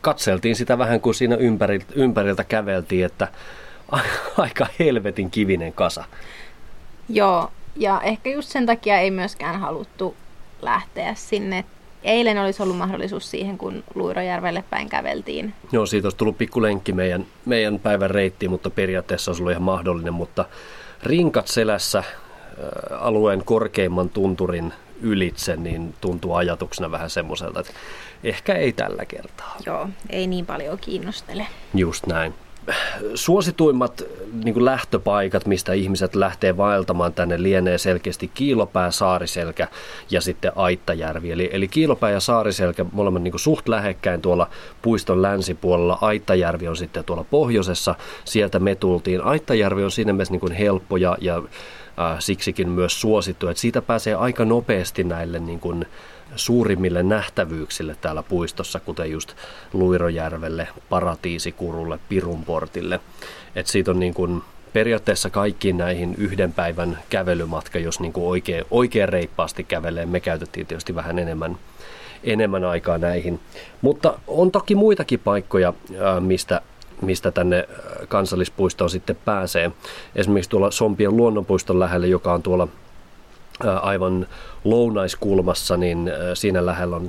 katseltiin 0.00 0.56
sitä 0.56 0.78
vähän 0.78 1.00
kuin 1.00 1.14
siinä 1.14 1.36
ympäriltä, 1.36 1.86
ympäriltä 1.94 2.44
käveltiin, 2.44 3.04
että 3.04 3.28
aika 4.36 4.66
helvetin 4.78 5.30
kivinen 5.30 5.72
kasa. 5.72 6.04
Joo, 7.08 7.50
ja 7.76 8.00
ehkä 8.00 8.30
just 8.30 8.48
sen 8.48 8.66
takia 8.66 8.98
ei 8.98 9.10
myöskään 9.10 9.60
haluttu 9.60 10.16
lähteä 10.62 11.14
sinne 11.14 11.64
eilen 12.04 12.38
olisi 12.38 12.62
ollut 12.62 12.76
mahdollisuus 12.76 13.30
siihen, 13.30 13.58
kun 13.58 13.84
Luirojärvelle 13.94 14.64
päin 14.70 14.88
käveltiin. 14.88 15.54
Joo, 15.72 15.86
siitä 15.86 16.06
olisi 16.06 16.16
tullut 16.16 16.38
pikku 16.38 16.62
lenkki 16.62 16.92
meidän, 16.92 17.26
meidän 17.46 17.78
päivän 17.78 18.10
reittiin, 18.10 18.50
mutta 18.50 18.70
periaatteessa 18.70 19.30
olisi 19.30 19.42
ollut 19.42 19.50
ihan 19.50 19.62
mahdollinen. 19.62 20.14
Mutta 20.14 20.44
rinkat 21.02 21.48
selässä 21.48 22.04
alueen 23.00 23.44
korkeimman 23.44 24.08
tunturin 24.08 24.72
ylitse, 25.00 25.56
niin 25.56 25.94
tuntuu 26.00 26.34
ajatuksena 26.34 26.90
vähän 26.90 27.10
semmoiselta, 27.10 27.60
että 27.60 27.72
ehkä 28.24 28.54
ei 28.54 28.72
tällä 28.72 29.04
kertaa. 29.04 29.56
Joo, 29.66 29.88
ei 30.10 30.26
niin 30.26 30.46
paljon 30.46 30.78
kiinnostele. 30.78 31.46
Just 31.74 32.06
näin 32.06 32.34
suosituimmat 33.14 34.02
niin 34.44 34.64
lähtöpaikat, 34.64 35.46
mistä 35.46 35.72
ihmiset 35.72 36.14
lähtee 36.14 36.56
vaeltamaan 36.56 37.12
tänne, 37.12 37.42
lienee 37.42 37.78
selkeästi 37.78 38.30
Kiilopää, 38.34 38.90
Saariselkä 38.90 39.68
ja 40.10 40.20
sitten 40.20 40.52
Aittajärvi. 40.56 41.32
Eli, 41.32 41.50
eli 41.52 41.68
Kiilopää 41.68 42.10
ja 42.10 42.20
Saariselkä 42.20 42.84
molemmat 42.92 43.22
niin 43.22 43.38
suht 43.38 43.68
lähekkäin 43.68 44.22
tuolla 44.22 44.48
puiston 44.82 45.22
länsipuolella. 45.22 45.98
Aittajärvi 46.00 46.68
on 46.68 46.76
sitten 46.76 47.04
tuolla 47.04 47.24
pohjoisessa. 47.30 47.94
Sieltä 48.24 48.58
me 48.58 48.74
tultiin. 48.74 49.20
Aittajärvi 49.24 49.84
on 49.84 49.90
siinä 49.90 50.12
mielessä 50.12 50.34
niin 50.34 50.52
helppo 50.52 50.96
ja, 50.96 51.16
ja 51.20 51.36
äh, 51.36 52.16
siksikin 52.18 52.68
myös 52.68 53.00
suosittu, 53.00 53.48
että 53.48 53.60
siitä 53.60 53.82
pääsee 53.82 54.14
aika 54.14 54.44
nopeasti 54.44 55.04
näille 55.04 55.38
niin 55.38 55.60
kuin, 55.60 55.86
suurimmille 56.36 57.02
nähtävyyksille 57.02 57.96
täällä 58.00 58.22
puistossa, 58.22 58.80
kuten 58.80 59.10
just 59.10 59.32
Luirojärvelle, 59.72 60.68
Paratiisikurulle, 60.88 61.98
Pirunportille. 62.08 63.00
Et 63.54 63.66
siitä 63.66 63.90
on 63.90 64.00
niin 64.00 64.14
kuin 64.14 64.42
periaatteessa 64.72 65.30
kaikkiin 65.30 65.78
näihin 65.78 66.14
yhden 66.18 66.52
päivän 66.52 66.98
kävelymatka, 67.10 67.78
jos 67.78 68.00
niin 68.00 68.12
kuin 68.12 68.26
oikein, 68.26 68.64
oikein 68.70 69.08
reippaasti 69.08 69.64
kävelee. 69.64 70.06
Me 70.06 70.20
käytettiin 70.20 70.66
tietysti 70.66 70.94
vähän 70.94 71.18
enemmän, 71.18 71.58
enemmän 72.24 72.64
aikaa 72.64 72.98
näihin. 72.98 73.40
Mutta 73.82 74.18
on 74.26 74.50
toki 74.50 74.74
muitakin 74.74 75.20
paikkoja, 75.20 75.72
mistä 76.20 76.60
mistä 77.02 77.30
tänne 77.30 77.68
kansallispuistoon 78.08 78.90
sitten 78.90 79.16
pääsee. 79.24 79.70
Esimerkiksi 80.16 80.50
tuolla 80.50 80.70
Sompien 80.70 81.16
luonnonpuiston 81.16 81.80
lähellä, 81.80 82.06
joka 82.06 82.32
on 82.32 82.42
tuolla 82.42 82.68
aivan 83.82 84.26
lounaiskulmassa, 84.64 85.76
niin 85.76 86.12
siinä 86.34 86.66
lähellä 86.66 86.96
on 86.96 87.08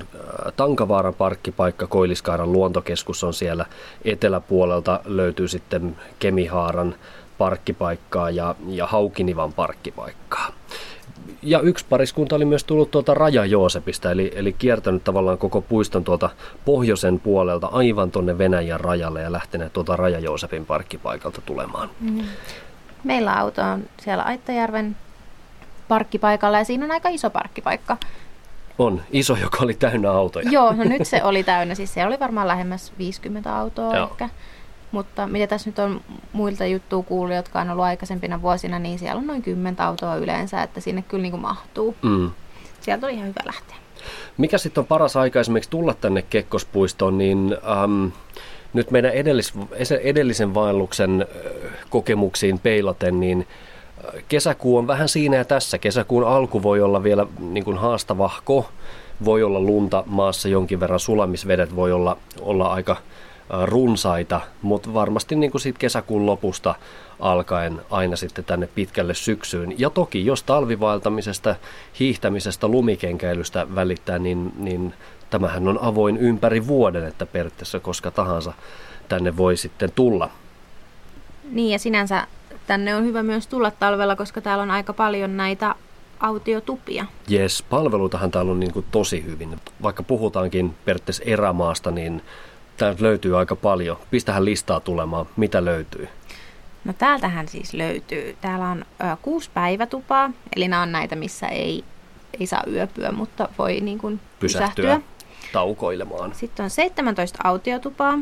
Tankavaaran 0.55 1.13
parkkipaikka, 1.13 1.87
Koiliskaaran 1.87 2.51
luontokeskus 2.51 3.23
on 3.23 3.33
siellä 3.33 3.65
eteläpuolelta, 4.05 4.99
löytyy 5.05 5.47
sitten 5.47 5.95
Kemihaaran 6.19 6.95
parkkipaikkaa 7.37 8.29
ja, 8.29 8.55
ja 8.67 8.87
Haukinivan 8.87 9.53
parkkipaikkaa. 9.53 10.51
Ja 11.41 11.59
yksi 11.59 11.85
pariskunta 11.89 12.35
oli 12.35 12.45
myös 12.45 12.63
tullut 12.63 12.91
tuolta 12.91 13.13
Raja 13.13 13.45
Joosepista, 13.45 14.11
eli, 14.11 14.31
eli 14.35 14.53
kiertänyt 14.53 15.03
tavallaan 15.03 15.37
koko 15.37 15.61
puiston 15.61 16.03
tuolta 16.03 16.29
pohjoisen 16.65 17.19
puolelta 17.19 17.67
aivan 17.67 18.11
tuonne 18.11 18.37
Venäjän 18.37 18.79
rajalle 18.79 19.21
ja 19.21 19.31
lähteneet 19.31 19.73
tuolta 19.73 19.95
Raja 19.95 20.19
Joosepin 20.19 20.65
parkkipaikalta 20.65 21.41
tulemaan. 21.45 21.89
Mm. 21.99 22.23
Meillä 23.03 23.33
auto 23.33 23.61
on 23.61 23.83
siellä 24.03 24.23
Aittajärven 24.23 24.95
parkkipaikalla 25.93 26.57
ja 26.57 26.63
siinä 26.63 26.85
on 26.85 26.91
aika 26.91 27.09
iso 27.09 27.29
parkkipaikka. 27.29 27.97
On, 28.79 29.01
iso, 29.11 29.37
joka 29.41 29.57
oli 29.61 29.73
täynnä 29.73 30.11
autoja. 30.11 30.49
Joo, 30.49 30.73
no 30.73 30.83
nyt 30.83 31.07
se 31.07 31.23
oli 31.23 31.43
täynnä, 31.43 31.75
siis 31.75 31.93
se 31.93 32.05
oli 32.05 32.19
varmaan 32.19 32.47
lähemmäs 32.47 32.93
50 32.97 33.57
autoa 33.57 33.95
Joo. 33.95 34.07
ehkä. 34.11 34.29
Mutta 34.91 35.27
mitä 35.27 35.47
tässä 35.47 35.69
nyt 35.69 35.79
on 35.79 36.01
muilta 36.33 36.65
juttua 36.65 37.03
kuullut, 37.03 37.35
jotka 37.35 37.61
on 37.61 37.69
ollut 37.69 37.85
aikaisempina 37.85 38.41
vuosina, 38.41 38.79
niin 38.79 38.99
siellä 38.99 39.19
on 39.19 39.27
noin 39.27 39.41
10 39.41 39.81
autoa 39.81 40.15
yleensä, 40.15 40.63
että 40.63 40.81
sinne 40.81 41.01
kyllä 41.01 41.21
niin 41.21 41.31
kuin 41.31 41.41
mahtuu. 41.41 41.95
Mm. 42.01 42.31
Sieltä 42.81 43.05
oli 43.05 43.13
ihan 43.13 43.27
hyvä 43.27 43.41
lähteä. 43.45 43.75
Mikä 44.37 44.57
sitten 44.57 44.81
on 44.81 44.87
paras 44.87 45.15
aika 45.15 45.39
esimerkiksi 45.39 45.69
tulla 45.69 45.93
tänne 45.93 46.21
Kekkospuistoon, 46.21 47.17
niin 47.17 47.57
ähm, 47.71 48.07
nyt 48.73 48.91
meidän 48.91 49.11
edellis, 49.11 49.53
edellisen 50.03 50.53
vaelluksen 50.53 51.25
kokemuksiin 51.89 52.59
peilaten, 52.59 53.19
niin 53.19 53.47
kesäkuu 54.27 54.77
on 54.77 54.87
vähän 54.87 55.09
siinä 55.09 55.37
ja 55.37 55.45
tässä. 55.45 55.77
Kesäkuun 55.77 56.27
alku 56.27 56.63
voi 56.63 56.81
olla 56.81 57.03
vielä 57.03 57.27
niin 57.39 57.63
kuin 57.63 57.77
haastavahko, 57.77 58.69
voi 59.25 59.43
olla 59.43 59.59
lunta 59.59 60.03
maassa 60.07 60.47
jonkin 60.47 60.79
verran, 60.79 60.99
sulamisvedet 60.99 61.75
voi 61.75 61.91
olla, 61.91 62.17
olla 62.41 62.73
aika 62.73 62.97
runsaita, 63.65 64.41
mutta 64.61 64.93
varmasti 64.93 65.35
niin 65.35 65.51
kuin 65.51 65.61
siitä 65.61 65.79
kesäkuun 65.79 66.25
lopusta 66.25 66.75
alkaen 67.19 67.81
aina 67.89 68.15
sitten 68.15 68.45
tänne 68.45 68.67
pitkälle 68.75 69.13
syksyyn. 69.13 69.79
Ja 69.79 69.89
toki 69.89 70.25
jos 70.25 70.43
talvivaeltamisesta, 70.43 71.55
hiihtämisestä, 71.99 72.67
lumikenkäilystä 72.67 73.75
välittää, 73.75 74.19
niin, 74.19 74.51
niin 74.57 74.93
tämähän 75.29 75.67
on 75.67 75.79
avoin 75.81 76.17
ympäri 76.17 76.67
vuoden, 76.67 77.05
että 77.05 77.25
periaatteessa 77.25 77.79
koska 77.79 78.11
tahansa 78.11 78.53
tänne 79.09 79.37
voi 79.37 79.57
sitten 79.57 79.91
tulla. 79.91 80.29
Niin 81.51 81.71
ja 81.71 81.79
sinänsä 81.79 82.27
tänne 82.67 82.95
on 82.95 83.05
hyvä 83.05 83.23
myös 83.23 83.47
tulla 83.47 83.71
talvella, 83.71 84.15
koska 84.15 84.41
täällä 84.41 84.61
on 84.61 84.71
aika 84.71 84.93
paljon 84.93 85.37
näitä 85.37 85.75
autiotupia. 86.19 87.05
Jes, 87.27 87.63
palveluitahan 87.69 88.31
täällä 88.31 88.51
on 88.51 88.59
niin 88.59 88.73
kuin 88.73 88.85
tosi 88.91 89.23
hyvin. 89.25 89.59
Vaikka 89.81 90.03
puhutaankin 90.03 90.75
periaatteessa 90.85 91.23
erämaasta, 91.25 91.91
niin 91.91 92.21
täältä 92.77 93.03
löytyy 93.03 93.37
aika 93.39 93.55
paljon. 93.55 93.97
Pistähän 94.11 94.45
listaa 94.45 94.79
tulemaan, 94.79 95.25
mitä 95.37 95.65
löytyy. 95.65 96.07
No 96.85 96.93
täältähän 96.93 97.47
siis 97.47 97.73
löytyy. 97.73 98.35
Täällä 98.41 98.69
on 98.69 98.85
ö, 99.01 99.17
kuusi 99.21 99.49
päivätupaa, 99.53 100.31
eli 100.55 100.67
nämä 100.67 100.81
on 100.81 100.91
näitä, 100.91 101.15
missä 101.15 101.47
ei, 101.47 101.83
ei 102.39 102.47
saa 102.47 102.63
yöpyä, 102.67 103.11
mutta 103.11 103.49
voi 103.57 103.79
niin 103.81 103.97
kuin 103.97 104.19
pysähtyä. 104.39 104.83
pysähtyä. 104.83 105.13
Taukoilemaan. 105.53 106.35
Sitten 106.35 106.63
on 106.63 106.69
17 106.69 107.39
autiotupaa, 107.43 108.19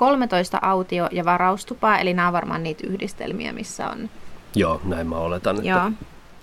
13 0.00 0.58
autio- 0.62 1.08
ja 1.12 1.24
varaustupaa, 1.24 1.98
eli 1.98 2.14
nämä 2.14 2.28
on 2.28 2.32
varmaan 2.32 2.62
niitä 2.62 2.86
yhdistelmiä, 2.86 3.52
missä 3.52 3.90
on... 3.90 4.10
Joo, 4.54 4.80
näin 4.84 5.06
mä 5.06 5.16
oletan. 5.16 5.56
Että... 5.56 5.68
Joo. 5.68 5.90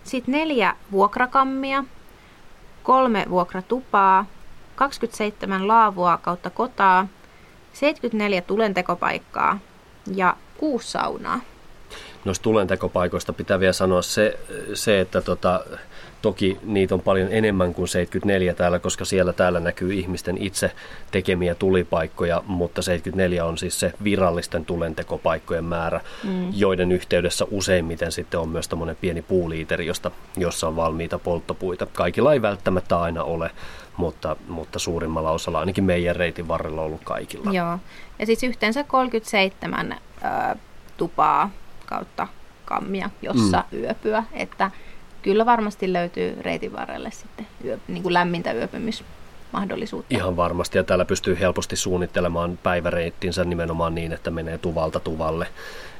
Sitten 0.03 0.31
neljä 0.31 0.75
vuokrakammia, 0.91 1.83
kolme 2.83 3.25
vuokratupaa, 3.29 4.25
27 4.75 5.67
laavua 5.67 6.17
kautta 6.17 6.49
kotaa, 6.49 7.07
74 7.73 8.41
tulentekopaikkaa 8.41 9.59
ja 10.15 10.35
kuusi 10.57 10.91
saunaa. 10.91 11.39
Noista 12.27 12.43
tulentekopaikoista 12.43 13.33
pitää 13.33 13.59
vielä 13.59 13.73
sanoa 13.73 14.01
se, 14.01 14.39
se 14.73 15.01
että 15.01 15.21
tota, 15.21 15.63
Toki 16.21 16.59
niitä 16.63 16.95
on 16.95 17.01
paljon 17.01 17.27
enemmän 17.31 17.73
kuin 17.73 17.87
74 17.87 18.53
täällä, 18.53 18.79
koska 18.79 19.05
siellä 19.05 19.33
täällä 19.33 19.59
näkyy 19.59 19.93
ihmisten 19.93 20.37
itse 20.39 20.71
tekemiä 21.11 21.55
tulipaikkoja, 21.55 22.43
mutta 22.45 22.81
74 22.81 23.45
on 23.45 23.57
siis 23.57 23.79
se 23.79 23.93
virallisten 24.03 24.65
tulentekopaikkojen 24.65 25.63
määrä, 25.63 26.01
mm. 26.23 26.49
joiden 26.53 26.91
yhteydessä 26.91 27.45
useimmiten 27.51 28.11
sitten 28.11 28.39
on 28.39 28.49
myös 28.49 28.67
tämmöinen 28.67 28.97
pieni 29.01 29.21
puuliiteri, 29.21 29.85
josta, 29.85 30.11
jossa 30.37 30.67
on 30.67 30.75
valmiita 30.75 31.19
polttopuita. 31.19 31.85
Kaikilla 31.85 32.33
ei 32.33 32.41
välttämättä 32.41 32.99
aina 32.99 33.23
ole, 33.23 33.51
mutta, 33.97 34.35
mutta 34.47 34.79
suurimmalla 34.79 35.31
osalla, 35.31 35.59
ainakin 35.59 35.83
meidän 35.83 36.15
reitin 36.15 36.47
varrella 36.47 36.81
on 36.81 36.87
ollut 36.87 37.03
kaikilla. 37.03 37.51
Joo, 37.51 37.79
ja 38.19 38.25
siis 38.25 38.43
yhteensä 38.43 38.83
37 38.83 39.91
ö, 39.91 40.55
tupaa 40.97 41.51
kautta 41.87 42.27
kammia, 42.65 43.09
jossa 43.21 43.63
mm. 43.71 43.79
yöpyä, 43.79 44.23
että 44.33 44.71
kyllä 45.21 45.45
varmasti 45.45 45.93
löytyy 45.93 46.37
reitin 46.41 46.73
varrelle 46.73 47.11
sitten 47.11 47.47
yö, 47.65 47.77
niin 47.87 48.03
kuin 48.03 48.13
lämmintä 48.13 48.51
yöpymismahdollisuutta. 48.51 50.15
Ihan 50.15 50.37
varmasti, 50.37 50.77
ja 50.77 50.83
täällä 50.83 51.05
pystyy 51.05 51.39
helposti 51.39 51.75
suunnittelemaan 51.75 52.59
päiväreittinsä 52.63 53.43
nimenomaan 53.43 53.95
niin, 53.95 54.13
että 54.13 54.31
menee 54.31 54.57
tuvalta 54.57 54.99
tuvalle. 54.99 55.47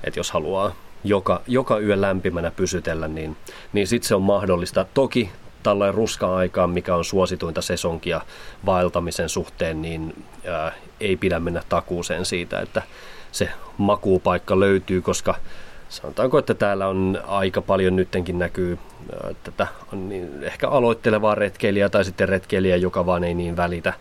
Että 0.04 0.20
jos 0.20 0.32
haluaa 0.32 0.72
joka, 1.04 1.42
joka 1.48 1.80
yö 1.80 2.02
lämpimänä 2.02 2.52
pysytellä, 2.52 3.08
niin, 3.08 3.38
niin 3.74 3.88
sitten 3.88 4.08
se 4.08 4.16
on 4.16 4.22
mahdollista. 4.22 4.86
Toki 4.94 5.32
tällainen 5.64 5.96
ruska-aikaan, 5.96 6.70
mikä 6.70 6.96
on 6.96 7.06
suosituinta 7.06 7.62
sesonkia 7.62 8.22
vaeltamisen 8.66 9.30
suhteen, 9.30 9.82
niin 9.82 10.26
ää, 10.48 10.72
ei 11.00 11.18
pidä 11.18 11.40
mennä 11.40 11.62
takuuseen 11.70 12.26
siitä, 12.26 12.60
että 12.60 12.82
se 13.32 13.50
makuupaikka 13.78 14.60
löytyy, 14.60 15.02
koska 15.02 15.36
sanotaanko, 15.90 16.38
että 16.38 16.54
täällä 16.54 16.88
on 16.88 17.20
aika 17.28 17.62
paljon 17.62 17.96
nyttenkin 17.96 18.40
näkyy 18.40 18.78
tätä 19.44 19.68
on 19.94 20.10
niin, 20.10 20.44
ehkä 20.44 20.70
aloittelevaa 20.70 21.36
retkeilijää 21.36 21.90
tai 21.90 22.06
sitten 22.06 22.30
retkeilijä, 22.30 22.76
joka 22.76 23.06
vaan 23.06 23.24
ei 23.24 23.34
niin 23.34 23.58
välitä 23.58 23.94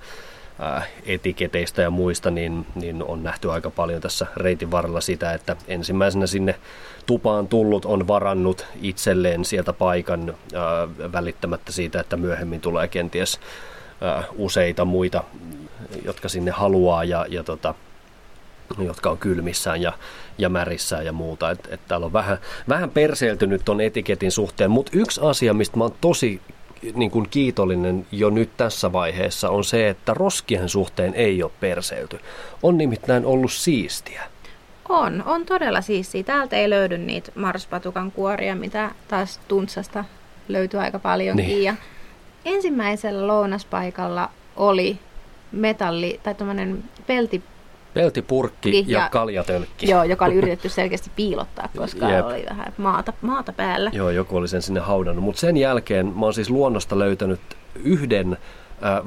etiketeistä 1.06 1.82
ja 1.82 1.90
muista, 1.90 2.30
niin, 2.30 2.66
niin 2.74 3.02
on 3.02 3.22
nähty 3.22 3.50
aika 3.50 3.70
paljon 3.70 4.00
tässä 4.00 4.26
reitin 4.36 4.70
varrella 4.70 5.00
sitä, 5.00 5.32
että 5.32 5.56
ensimmäisenä 5.68 6.26
sinne 6.26 6.54
tupaan 7.06 7.48
tullut 7.48 7.84
on 7.84 8.08
varannut 8.08 8.66
itselleen 8.82 9.44
sieltä 9.44 9.72
paikan 9.72 10.34
ää, 10.54 11.12
välittämättä 11.12 11.72
siitä, 11.72 12.00
että 12.00 12.16
myöhemmin 12.16 12.60
tulee 12.60 12.88
kenties 12.88 13.40
useita 14.36 14.84
muita, 14.84 15.24
jotka 16.04 16.28
sinne 16.28 16.50
haluaa 16.50 17.04
ja, 17.04 17.26
ja 17.28 17.42
tota, 17.42 17.74
jotka 18.78 19.10
on 19.10 19.18
kylmissään 19.18 19.82
ja, 19.82 19.92
ja 20.38 20.48
märissään 20.48 21.06
ja 21.06 21.12
muuta. 21.12 21.50
Et, 21.50 21.68
et 21.70 21.80
täällä 21.88 22.06
on 22.06 22.12
vähän, 22.12 22.38
vähän 22.68 22.90
perseeltynyt 22.90 23.64
ton 23.64 23.80
etiketin 23.80 24.32
suhteen, 24.32 24.70
mutta 24.70 24.92
yksi 24.94 25.20
asia, 25.24 25.54
mistä 25.54 25.76
mä 25.76 25.84
oon 25.84 25.94
tosi 26.00 26.40
niin 26.94 27.10
kuin 27.10 27.28
kiitollinen 27.30 28.06
jo 28.12 28.30
nyt 28.30 28.50
tässä 28.56 28.92
vaiheessa 28.92 29.50
on 29.50 29.64
se, 29.64 29.88
että 29.88 30.14
roskien 30.14 30.68
suhteen 30.68 31.14
ei 31.14 31.42
ole 31.42 31.52
perseilty. 31.60 32.18
On 32.62 32.78
nimittäin 32.78 33.26
ollut 33.26 33.52
siistiä. 33.52 34.22
On, 34.88 35.22
on 35.26 35.46
todella 35.46 35.80
siistiä. 35.80 36.22
Täältä 36.22 36.56
ei 36.56 36.70
löydy 36.70 36.98
niitä 36.98 37.32
marspatukan 37.34 38.12
kuoria, 38.12 38.56
mitä 38.56 38.90
taas 39.08 39.40
Tuntsasta 39.48 40.04
löytyy 40.48 40.80
aika 40.80 40.98
paljonkin. 40.98 41.46
Niin. 41.46 41.62
Ja 41.62 41.74
ensimmäisellä 42.44 43.26
lounaspaikalla 43.26 44.30
oli 44.56 44.98
metalli 45.52 46.20
tai 46.22 46.34
tämmöinen 46.34 46.84
pelti 47.06 47.42
Peltipurkki 47.96 48.84
ja, 48.86 49.00
ja 49.00 49.08
kaljatölkki. 49.08 49.90
Joo, 49.90 50.04
joka 50.04 50.24
oli 50.24 50.34
yritetty 50.34 50.68
selkeästi 50.68 51.10
piilottaa, 51.16 51.68
koska 51.78 52.10
Jep. 52.10 52.26
oli 52.26 52.44
vähän 52.50 52.72
maata, 52.78 53.12
maata 53.22 53.52
päällä. 53.52 53.90
Joo, 53.94 54.10
joku 54.10 54.36
oli 54.36 54.48
sen 54.48 54.62
sinne 54.62 54.80
haudannut. 54.80 55.24
Mutta 55.24 55.40
sen 55.40 55.56
jälkeen 55.56 56.06
mä 56.06 56.26
oon 56.26 56.34
siis 56.34 56.50
luonnosta 56.50 56.98
löytänyt 56.98 57.40
yhden 57.84 58.38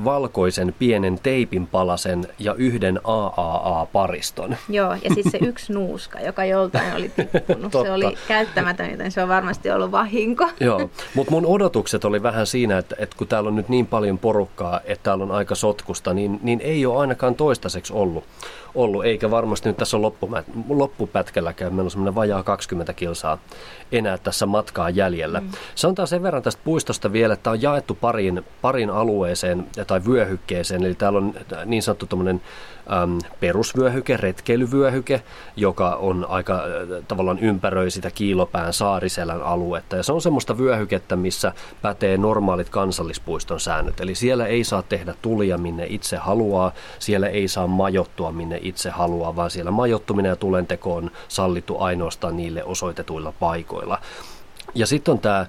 valkoisen 0.05 0.75
pienen 0.79 1.19
teipin 1.23 1.67
palasen 1.67 2.27
ja 2.39 2.53
yhden 2.53 2.99
AAA-pariston. 3.03 4.55
Joo, 4.69 4.93
ja 4.93 5.13
siis 5.13 5.25
se 5.31 5.37
yksi 5.49 5.73
nuuska, 5.73 6.19
joka 6.19 6.45
joltain 6.45 6.93
oli 6.95 7.09
tippunut. 7.09 7.71
se 7.71 7.91
oli 7.91 8.17
käyttämätön, 8.27 8.91
joten 8.91 9.11
se 9.11 9.23
on 9.23 9.29
varmasti 9.29 9.71
ollut 9.71 9.91
vahinko. 9.91 10.49
Joo, 10.59 10.89
mutta 11.15 11.31
mun 11.31 11.45
odotukset 11.45 12.05
oli 12.05 12.23
vähän 12.23 12.47
siinä, 12.47 12.77
että, 12.77 12.95
että 12.99 13.15
kun 13.17 13.27
täällä 13.27 13.47
on 13.47 13.55
nyt 13.55 13.69
niin 13.69 13.87
paljon 13.87 14.17
porukkaa, 14.17 14.81
että 14.85 15.03
täällä 15.03 15.23
on 15.23 15.31
aika 15.31 15.55
sotkusta, 15.55 16.13
niin, 16.13 16.39
niin 16.43 16.61
ei 16.61 16.85
ole 16.85 16.99
ainakaan 16.99 17.35
toistaiseksi 17.35 17.93
ollut 17.93 18.23
ollut, 18.75 19.05
eikä 19.05 19.31
varmasti 19.31 19.69
nyt 19.69 19.77
tässä 19.77 19.97
on 19.97 20.13
loppupätkälläkään, 20.69 21.73
meillä 21.73 21.87
on 21.87 21.91
semmoinen 21.91 22.15
vajaa 22.15 22.43
20 22.43 22.93
kilsaa 22.93 23.37
enää 23.91 24.17
tässä 24.17 24.45
matkaa 24.45 24.89
jäljellä. 24.89 25.39
Mm. 25.39 25.49
Sanotaan 25.75 26.07
sen 26.07 26.23
verran 26.23 26.43
tästä 26.43 26.61
puistosta 26.63 27.11
vielä, 27.11 27.33
että 27.33 27.51
on 27.51 27.61
jaettu 27.61 27.97
pariin, 28.01 28.45
pariin 28.61 28.89
alueeseen 28.89 29.58
tai 29.87 30.01
vyöhykkeeseen, 30.05 30.83
eli 30.83 30.95
täällä 30.95 31.17
on 31.17 31.33
niin 31.65 31.83
sanottu 31.83 32.05
tämmöinen 32.05 32.41
äm, 33.03 33.19
perusvyöhyke, 33.39 34.17
retkeilyvyöhyke, 34.17 35.21
joka 35.55 35.95
on 35.95 36.25
aika 36.29 36.53
äh, 36.53 36.61
tavallaan 37.07 37.39
ympäröi 37.39 37.91
sitä 37.91 38.11
Kiilopään 38.11 38.73
saariselän 38.73 39.41
aluetta. 39.41 39.95
Ja 39.95 40.03
se 40.03 40.13
on 40.13 40.21
semmoista 40.21 40.57
vyöhykettä, 40.57 41.15
missä 41.15 41.53
pätee 41.81 42.17
normaalit 42.17 42.69
kansallispuiston 42.69 43.59
säännöt. 43.59 43.99
Eli 43.99 44.15
siellä 44.15 44.45
ei 44.45 44.63
saa 44.63 44.81
tehdä 44.81 45.13
tulia 45.21 45.57
minne 45.57 45.85
itse 45.89 46.17
haluaa, 46.17 46.71
siellä 46.99 47.27
ei 47.27 47.47
saa 47.47 47.67
majottua 47.67 48.31
minne 48.31 48.59
itse 48.61 48.89
haluaa, 48.89 49.35
vaan 49.35 49.51
siellä 49.51 49.71
majottuminen 49.71 50.29
ja 50.29 50.35
tulenteko 50.35 50.95
on 50.95 51.11
sallittu 51.27 51.79
ainoastaan 51.79 52.37
niille 52.37 52.63
osoitetuilla 52.63 53.33
paikoilla. 53.39 54.01
Ja 54.75 54.87
sitten 54.87 55.11
on 55.11 55.19
tämä 55.19 55.45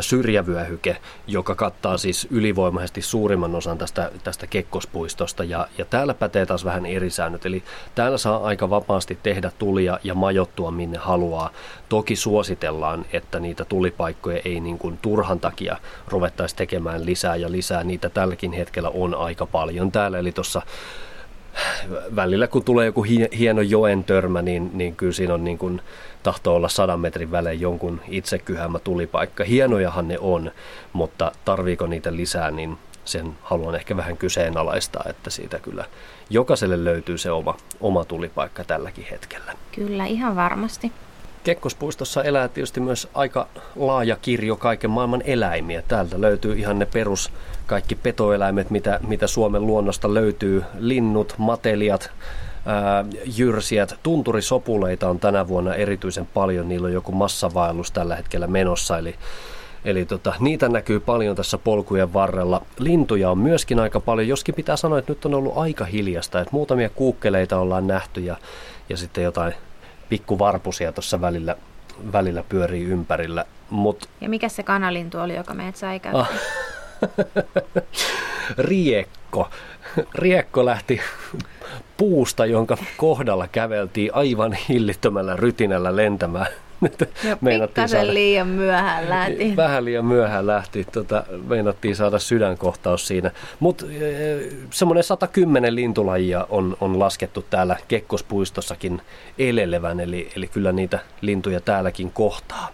syrjävyöhyke, 0.00 0.96
joka 1.26 1.54
kattaa 1.54 1.98
siis 1.98 2.28
ylivoimaisesti 2.30 3.02
suurimman 3.02 3.54
osan 3.54 3.78
tästä, 3.78 4.10
tästä 4.24 4.46
kekkospuistosta. 4.46 5.44
Ja, 5.44 5.68
ja 5.78 5.84
täällä 5.84 6.14
pätee 6.14 6.46
taas 6.46 6.64
vähän 6.64 6.86
eri 6.86 7.10
säännöt. 7.10 7.46
Eli 7.46 7.62
täällä 7.94 8.18
saa 8.18 8.44
aika 8.44 8.70
vapaasti 8.70 9.18
tehdä 9.22 9.52
tulia 9.58 9.98
ja 10.04 10.14
majottua 10.14 10.70
minne 10.70 10.98
haluaa. 10.98 11.50
Toki 11.88 12.16
suositellaan, 12.16 13.04
että 13.12 13.40
niitä 13.40 13.64
tulipaikkoja 13.64 14.40
ei 14.44 14.60
niin 14.60 14.78
kuin 14.78 14.98
turhan 15.02 15.40
takia 15.40 15.76
ruvettaisi 16.08 16.56
tekemään 16.56 17.06
lisää 17.06 17.36
ja 17.36 17.52
lisää. 17.52 17.84
Niitä 17.84 18.08
tälläkin 18.08 18.52
hetkellä 18.52 18.88
on 18.88 19.14
aika 19.14 19.46
paljon 19.46 19.92
täällä. 19.92 20.18
Eli 20.18 20.32
tuossa 20.32 20.62
välillä 22.16 22.46
kun 22.46 22.64
tulee 22.64 22.86
joku 22.86 23.06
hieno 23.38 23.60
joen 23.60 24.04
törmä, 24.04 24.42
niin, 24.42 24.70
niin 24.74 24.96
kyllä 24.96 25.12
siinä 25.12 25.34
on 25.34 25.44
niin 25.44 25.58
kuin 25.58 25.80
tahtoo 26.22 26.54
olla 26.54 26.68
sadan 26.68 27.00
metrin 27.00 27.30
välein 27.30 27.60
jonkun 27.60 28.00
itsekyhämä 28.08 28.78
tulipaikka. 28.78 29.44
Hienojahan 29.44 30.08
ne 30.08 30.18
on, 30.18 30.50
mutta 30.92 31.32
tarviiko 31.44 31.86
niitä 31.86 32.16
lisää, 32.16 32.50
niin 32.50 32.78
sen 33.04 33.32
haluan 33.42 33.74
ehkä 33.74 33.96
vähän 33.96 34.16
kyseenalaistaa, 34.16 35.04
että 35.08 35.30
siitä 35.30 35.58
kyllä 35.58 35.84
jokaiselle 36.30 36.84
löytyy 36.84 37.18
se 37.18 37.30
oma, 37.30 37.56
oma 37.80 38.04
tulipaikka 38.04 38.64
tälläkin 38.64 39.06
hetkellä. 39.10 39.52
Kyllä, 39.74 40.06
ihan 40.06 40.36
varmasti. 40.36 40.92
Kekkospuistossa 41.44 42.22
elää 42.22 42.48
tietysti 42.48 42.80
myös 42.80 43.08
aika 43.14 43.46
laaja 43.76 44.16
kirjo 44.16 44.56
kaiken 44.56 44.90
maailman 44.90 45.22
eläimiä. 45.24 45.82
Täältä 45.88 46.20
löytyy 46.20 46.58
ihan 46.58 46.78
ne 46.78 46.86
perus 46.86 47.32
kaikki 47.66 47.94
petoeläimet, 47.94 48.70
mitä, 48.70 49.00
mitä 49.08 49.26
Suomen 49.26 49.66
luonnosta 49.66 50.14
löytyy. 50.14 50.64
Linnut, 50.78 51.34
matelijat, 51.38 52.10
ää, 52.66 53.04
jyrsijät, 53.36 53.98
tunturisopuleita 54.02 55.08
on 55.08 55.18
tänä 55.18 55.48
vuonna 55.48 55.74
erityisen 55.74 56.26
paljon. 56.26 56.68
Niillä 56.68 56.86
on 56.86 56.92
joku 56.92 57.12
massavaellus 57.12 57.90
tällä 57.90 58.16
hetkellä 58.16 58.46
menossa, 58.46 58.98
eli 58.98 59.14
Eli 59.84 60.04
tota, 60.04 60.34
niitä 60.40 60.68
näkyy 60.68 61.00
paljon 61.00 61.36
tässä 61.36 61.58
polkujen 61.58 62.12
varrella. 62.12 62.62
Lintuja 62.78 63.30
on 63.30 63.38
myöskin 63.38 63.78
aika 63.78 64.00
paljon, 64.00 64.28
joskin 64.28 64.54
pitää 64.54 64.76
sanoa, 64.76 64.98
että 64.98 65.12
nyt 65.12 65.24
on 65.24 65.34
ollut 65.34 65.56
aika 65.56 65.84
hiljasta. 65.84 66.40
Että 66.40 66.52
muutamia 66.52 66.88
kuukkeleita 66.88 67.58
ollaan 67.58 67.86
nähty 67.86 68.20
ja, 68.20 68.36
ja 68.88 68.96
sitten 68.96 69.24
jotain 69.24 69.54
pikkuvarpusia 70.12 70.92
tuossa 70.92 71.20
välillä, 71.20 71.56
välillä 72.12 72.44
pyörii 72.48 72.84
ympärillä. 72.84 73.44
Mut... 73.70 74.08
Ja 74.20 74.28
mikä 74.28 74.48
se 74.48 74.62
kanalintu 74.62 75.18
oli, 75.18 75.36
joka 75.36 75.54
meidät 75.54 75.76
sai 75.76 76.00
ah. 76.12 76.30
Riekko. 78.58 79.50
Riekko 80.14 80.64
lähti 80.64 81.00
puusta, 81.96 82.46
jonka 82.46 82.76
kohdalla 82.96 83.48
käveltiin 83.48 84.14
aivan 84.14 84.52
hillittömällä 84.52 85.36
rytinällä 85.36 85.96
lentämään 85.96 86.46
ja 87.24 87.36
pikkasen 87.44 88.14
liian 88.14 88.48
myöhään 88.48 89.08
lähti. 89.08 89.56
Vähän 89.56 89.84
liian 89.84 90.04
myöhään 90.04 90.46
lähti. 90.46 90.84
Tota, 90.92 91.24
meinattiin 91.46 91.96
saada 91.96 92.18
sydänkohtaus 92.18 93.06
siinä. 93.06 93.30
Mutta 93.60 93.86
e, 93.86 94.38
semmoinen 94.70 95.04
110 95.04 95.74
lintulajia 95.74 96.46
on, 96.50 96.76
on 96.80 96.98
laskettu 96.98 97.44
täällä 97.50 97.76
Kekkospuistossakin 97.88 99.02
elelevän, 99.38 100.00
eli, 100.00 100.30
eli 100.36 100.48
kyllä 100.48 100.72
niitä 100.72 100.98
lintuja 101.20 101.60
täälläkin 101.60 102.10
kohtaa. 102.10 102.68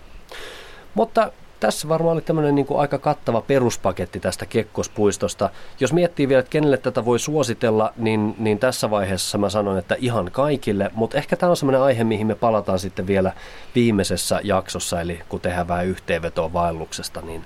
Mutta 0.94 1.33
tässä 1.61 1.88
varmaan 1.88 2.12
oli 2.12 2.23
tämmöinen 2.23 2.55
niin 2.55 2.66
kuin 2.66 2.81
aika 2.81 2.99
kattava 2.99 3.40
peruspaketti 3.40 4.21
tästä 4.21 4.47
Kekkospuistosta. 4.47 5.51
Jos 5.81 5.92
miettii 5.92 6.29
vielä, 6.29 6.40
että 6.40 6.51
kenelle 6.51 6.77
tätä 6.77 7.05
voi 7.05 7.18
suositella, 7.18 7.92
niin, 7.97 8.35
niin 8.38 8.59
tässä 8.59 8.90
vaiheessa 8.90 9.38
mä 9.38 9.51
sanon, 9.51 9.79
että 9.79 9.97
ihan 9.99 10.31
kaikille. 10.33 10.90
Mutta 10.94 11.16
ehkä 11.16 11.37
tämä 11.37 11.51
on 11.51 11.57
semmoinen 11.57 11.81
aihe, 11.81 12.05
mihin 12.05 12.27
me 12.27 12.35
palataan 12.35 12.79
sitten 12.79 13.07
vielä 13.07 13.33
viimeisessä 13.75 14.40
jaksossa, 14.44 15.01
eli 15.01 15.21
kun 15.29 15.40
tehdään 15.40 15.68
vähän 15.68 15.87
yhteenvetoa 15.87 16.53
vaelluksesta, 16.53 17.21
niin, 17.21 17.44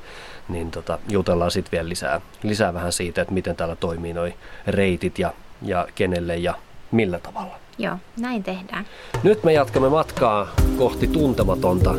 niin 0.48 0.70
tota, 0.70 0.98
jutellaan 1.08 1.50
sitten 1.50 1.72
vielä 1.72 1.88
lisää, 1.88 2.20
lisää 2.42 2.74
vähän 2.74 2.92
siitä, 2.92 3.22
että 3.22 3.34
miten 3.34 3.56
täällä 3.56 3.76
toimii 3.76 4.12
noi 4.12 4.34
reitit 4.66 5.18
ja, 5.18 5.32
ja 5.62 5.88
kenelle 5.94 6.36
ja 6.36 6.54
millä 6.90 7.18
tavalla. 7.18 7.61
Joo, 7.78 7.96
näin 8.20 8.42
tehdään. 8.42 8.84
Nyt 9.22 9.44
me 9.44 9.52
jatkamme 9.52 9.88
matkaa 9.88 10.46
kohti 10.78 11.06
tuntematonta. 11.06 11.94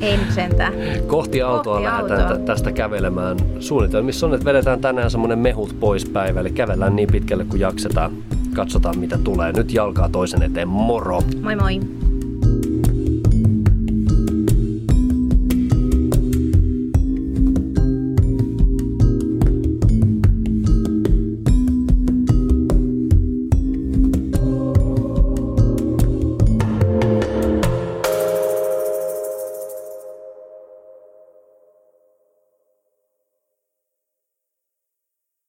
Ei 0.00 0.16
nyt 0.16 0.32
sentään. 0.34 0.74
Kohti 1.06 1.42
autoa 1.42 1.74
kohti 1.74 1.88
lähdetään 1.88 2.26
autoa. 2.26 2.44
tästä 2.44 2.72
kävelemään. 2.72 3.36
Suunnitelmissa 3.60 4.26
on, 4.26 4.34
että 4.34 4.44
vedetään 4.44 4.80
tänään 4.80 5.10
semmoinen 5.10 5.38
mehut 5.38 5.80
pois 5.80 6.04
päivä, 6.04 6.40
eli 6.40 6.50
kävellään 6.50 6.96
niin 6.96 7.08
pitkälle 7.12 7.44
kuin 7.44 7.60
jaksetaan. 7.60 8.12
Katsotaan 8.54 8.98
mitä 8.98 9.18
tulee. 9.18 9.52
Nyt 9.52 9.72
jalkaa 9.72 10.08
toisen 10.08 10.42
eteen. 10.42 10.68
Moro! 10.68 11.22
Moi 11.42 11.56
moi! 11.56 11.80